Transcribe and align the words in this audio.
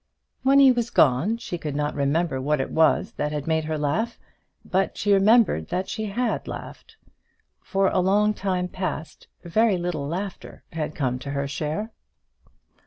When 0.41 0.57
he 0.57 0.71
was 0.71 0.89
gone 0.89 1.37
she 1.37 1.59
could 1.59 1.75
not 1.75 1.93
remember 1.93 2.41
what 2.41 2.59
it 2.59 2.71
was 2.71 3.11
that 3.17 3.31
had 3.31 3.45
made 3.45 3.65
her 3.65 3.77
laugh, 3.77 4.17
but 4.65 4.97
she 4.97 5.13
remembered 5.13 5.67
that 5.67 5.87
she 5.89 6.05
had 6.05 6.47
laughed. 6.47 6.95
For 7.59 7.87
a 7.87 7.99
long 7.99 8.33
time 8.33 8.67
past 8.67 9.27
very 9.43 9.77
little 9.77 10.07
laughter 10.07 10.63
had 10.73 10.95
come 10.95 11.19
to 11.19 11.29
her 11.29 11.47
share. 11.47 11.91